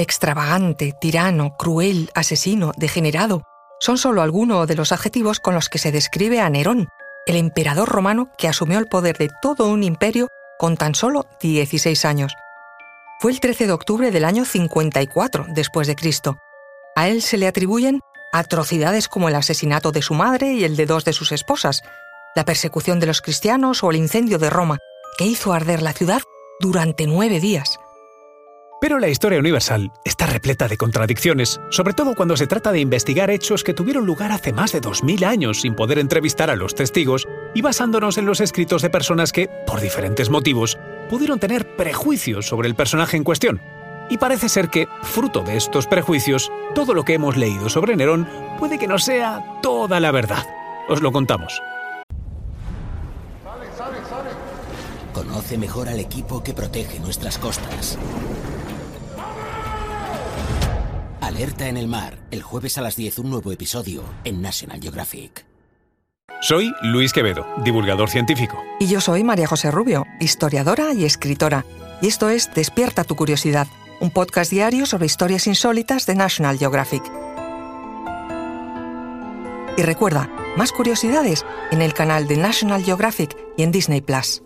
[0.00, 3.42] Extravagante, tirano, cruel, asesino, degenerado,
[3.80, 6.88] son solo algunos de los adjetivos con los que se describe a Nerón,
[7.26, 10.28] el emperador romano que asumió el poder de todo un imperio
[10.58, 12.32] con tan solo 16 años.
[13.20, 16.38] Fue el 13 de octubre del año 54 después de Cristo.
[16.96, 18.00] A él se le atribuyen
[18.32, 21.82] atrocidades como el asesinato de su madre y el de dos de sus esposas,
[22.34, 24.78] la persecución de los cristianos o el incendio de Roma,
[25.18, 26.22] que hizo arder la ciudad
[26.58, 27.79] durante nueve días.
[28.80, 33.30] Pero la historia universal está repleta de contradicciones, sobre todo cuando se trata de investigar
[33.30, 37.28] hechos que tuvieron lugar hace más de 2000 años sin poder entrevistar a los testigos
[37.54, 40.78] y basándonos en los escritos de personas que, por diferentes motivos,
[41.10, 43.60] pudieron tener prejuicios sobre el personaje en cuestión.
[44.08, 48.26] Y parece ser que, fruto de estos prejuicios, todo lo que hemos leído sobre Nerón
[48.58, 50.46] puede que no sea toda la verdad.
[50.88, 51.60] Os lo contamos.
[55.12, 57.98] Conoce mejor al equipo que protege nuestras costas.
[61.40, 65.46] Alerta en el mar, el jueves a las 10 un nuevo episodio en National Geographic.
[66.42, 68.62] Soy Luis Quevedo, divulgador científico.
[68.78, 71.64] Y yo soy María José Rubio, historiadora y escritora.
[72.02, 73.68] Y esto es Despierta tu curiosidad,
[74.02, 77.10] un podcast diario sobre historias insólitas de National Geographic.
[79.78, 80.28] Y recuerda,
[80.58, 84.42] más curiosidades en el canal de National Geographic y en Disney Plus.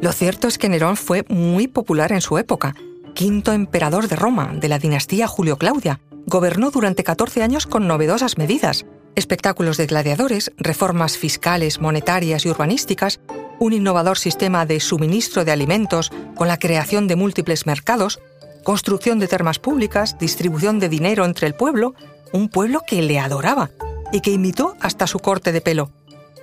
[0.00, 2.74] Lo cierto es que Nerón fue muy popular en su época,
[3.16, 6.00] quinto emperador de Roma, de la dinastía Julio-Claudia.
[6.26, 13.20] Gobernó durante 14 años con novedosas medidas, espectáculos de gladiadores, reformas fiscales, monetarias y urbanísticas,
[13.58, 18.20] un innovador sistema de suministro de alimentos con la creación de múltiples mercados,
[18.64, 21.94] construcción de termas públicas, distribución de dinero entre el pueblo,
[22.34, 23.70] un pueblo que le adoraba
[24.12, 25.90] y que imitó hasta su corte de pelo.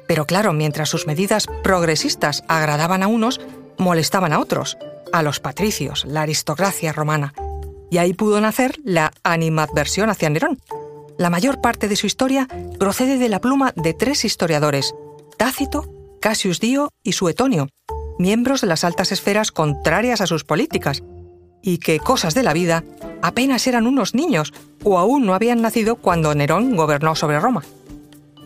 [0.08, 3.40] Pero claro, mientras sus medidas progresistas agradaban a unos,
[3.78, 4.76] molestaban a otros,
[5.14, 7.33] a los patricios, la aristocracia romana.
[7.89, 10.59] Y ahí pudo nacer la animadversión hacia Nerón.
[11.17, 12.47] La mayor parte de su historia
[12.80, 14.94] procede de la pluma de tres historiadores,
[15.38, 15.85] Tácito,
[16.19, 17.69] Cassius Dio y Suetonio,
[18.18, 21.03] miembros de las altas esferas contrarias a sus políticas,
[21.62, 22.84] y que, cosas de la vida,
[23.22, 24.52] apenas eran unos niños
[24.84, 27.63] o aún no habían nacido cuando Nerón gobernó sobre Roma.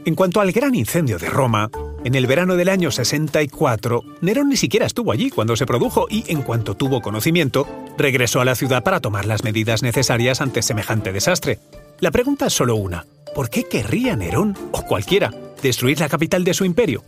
[0.05, 1.69] En cuanto al gran incendio de Roma,
[2.03, 6.23] en el verano del año 64, Nerón ni siquiera estuvo allí cuando se produjo y,
[6.27, 11.11] en cuanto tuvo conocimiento, regresó a la ciudad para tomar las medidas necesarias ante semejante
[11.11, 11.59] desastre.
[11.99, 13.05] La pregunta es solo una.
[13.33, 17.03] ¿Por qué querría Nerón, o cualquiera, destruir la capital de su imperio?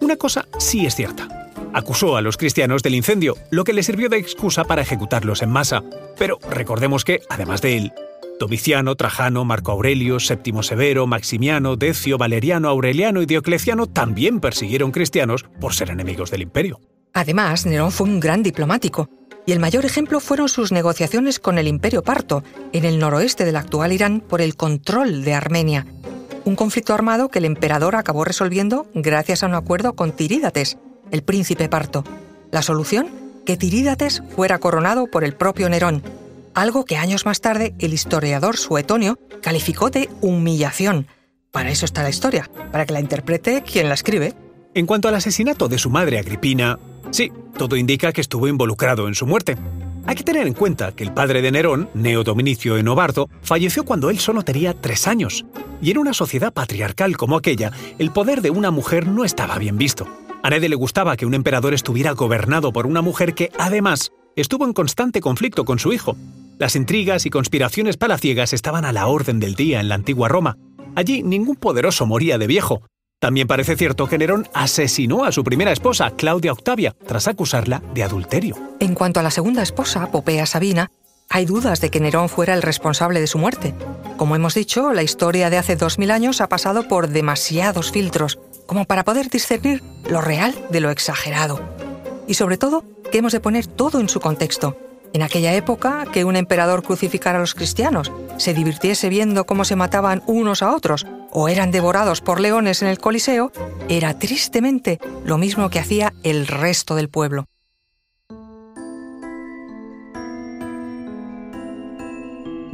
[0.00, 1.28] Una cosa sí es cierta.
[1.72, 5.50] Acusó a los cristianos del incendio, lo que le sirvió de excusa para ejecutarlos en
[5.50, 5.82] masa.
[6.18, 7.92] Pero recordemos que, además de él,
[8.38, 15.46] Domiciano, Trajano, Marco Aurelio, Séptimo Severo, Maximiano, Decio, Valeriano, Aureliano y Diocleciano también persiguieron cristianos
[15.58, 16.78] por ser enemigos del imperio.
[17.14, 19.08] Además, Nerón fue un gran diplomático,
[19.46, 22.44] y el mayor ejemplo fueron sus negociaciones con el imperio parto,
[22.74, 25.86] en el noroeste del actual Irán, por el control de Armenia.
[26.44, 30.76] Un conflicto armado que el emperador acabó resolviendo gracias a un acuerdo con Tirídates,
[31.10, 32.04] el príncipe parto.
[32.50, 33.08] La solución,
[33.46, 36.02] que Tirídates fuera coronado por el propio Nerón,
[36.56, 41.06] algo que años más tarde el historiador Suetonio calificó de humillación.
[41.52, 44.34] Para eso está la historia, para que la interprete quien la escribe.
[44.74, 46.78] En cuanto al asesinato de su madre Agripina,
[47.10, 49.56] sí, todo indica que estuvo involucrado en su muerte.
[50.06, 54.08] Hay que tener en cuenta que el padre de Nerón, Neo Dominicio Enobardo, falleció cuando
[54.08, 55.44] él solo tenía tres años,
[55.82, 59.76] y en una sociedad patriarcal como aquella, el poder de una mujer no estaba bien
[59.76, 60.06] visto.
[60.42, 64.64] A nadie le gustaba que un emperador estuviera gobernado por una mujer que, además, estuvo
[64.64, 66.16] en constante conflicto con su hijo,
[66.58, 70.56] las intrigas y conspiraciones palaciegas estaban a la orden del día en la antigua Roma.
[70.94, 72.82] Allí ningún poderoso moría de viejo.
[73.18, 78.02] También parece cierto que Nerón asesinó a su primera esposa, Claudia Octavia, tras acusarla de
[78.02, 78.56] adulterio.
[78.80, 80.90] En cuanto a la segunda esposa, Popea Sabina,
[81.28, 83.74] hay dudas de que Nerón fuera el responsable de su muerte.
[84.16, 88.84] Como hemos dicho, la historia de hace 2000 años ha pasado por demasiados filtros, como
[88.84, 91.60] para poder discernir lo real de lo exagerado.
[92.26, 94.76] Y sobre todo, que hemos de poner todo en su contexto.
[95.16, 99.74] En aquella época, que un emperador crucificara a los cristianos, se divirtiese viendo cómo se
[99.74, 103.50] mataban unos a otros o eran devorados por leones en el Coliseo,
[103.88, 107.46] era tristemente lo mismo que hacía el resto del pueblo.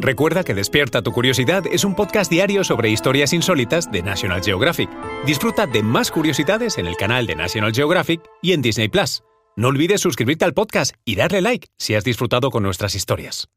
[0.01, 4.91] Recuerda que Despierta tu Curiosidad es un podcast diario sobre historias insólitas de National Geographic.
[5.25, 9.23] Disfruta de más curiosidades en el canal de National Geographic y en Disney Plus.
[9.55, 13.49] No olvides suscribirte al podcast y darle like si has disfrutado con nuestras historias.